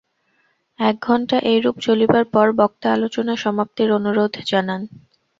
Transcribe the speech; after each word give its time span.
এক 0.79 0.95
ঘণ্টা 1.03 1.37
এইরূপ 1.51 1.75
চলিবার 1.79 2.25
পর 2.33 2.47
বক্তা 2.59 2.87
আলোচনা 2.93 3.33
সমাপ্তির 3.43 3.89
অনুরোধ 3.97 4.33
জানান। 4.45 4.81